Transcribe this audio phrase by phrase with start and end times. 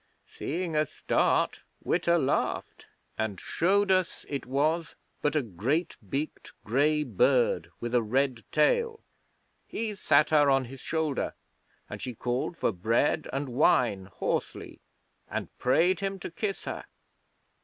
[0.25, 2.87] Seeing us start Witta laughed,
[3.19, 9.01] and showed us it was but a great beaked grey bird with a red tail.
[9.67, 11.35] He sat her on his shoulder,
[11.87, 14.79] and she called for bread and wine hoarsely,
[15.29, 16.85] and prayed him to kiss her.